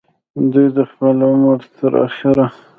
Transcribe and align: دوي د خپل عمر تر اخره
دوي 0.51 0.67
د 0.77 0.79
خپل 0.91 1.17
عمر 1.29 1.59
تر 1.77 1.93
اخره 2.05 2.45